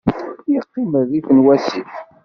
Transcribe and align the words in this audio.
Yeqqim 0.53 0.91
rrif 1.03 1.27
n 1.31 1.37
wasif. 1.45 1.91